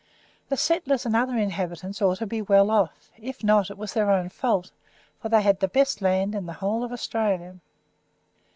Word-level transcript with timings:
The 0.49 0.57
settlers 0.57 1.05
and 1.05 1.15
other 1.15 1.37
inhabitants 1.37 2.01
ought 2.01 2.17
to 2.17 2.25
be 2.25 2.41
well 2.41 2.71
off; 2.71 3.11
if 3.17 3.43
not, 3.43 3.69
it 3.69 3.77
was 3.77 3.93
their 3.93 4.09
own 4.09 4.29
fault, 4.29 4.71
for 5.19 5.29
they 5.29 5.43
had 5.43 5.59
the 5.59 5.67
best 5.67 6.01
land 6.01 6.33
in 6.33 6.47
the 6.47 6.53
whole 6.57 6.83
of 6.83 6.91
Australia. 6.91 7.59